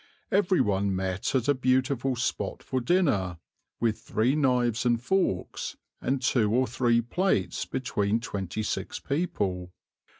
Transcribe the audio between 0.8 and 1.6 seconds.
met at a